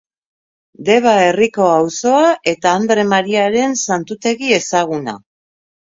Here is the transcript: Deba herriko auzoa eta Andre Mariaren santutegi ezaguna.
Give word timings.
Deba 0.87 1.11
herriko 1.25 1.67
auzoa 1.73 2.23
eta 2.53 2.73
Andre 2.79 3.07
Mariaren 3.15 3.79
santutegi 3.87 4.55
ezaguna. 4.61 5.15